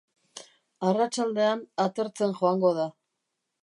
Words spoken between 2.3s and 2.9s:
joango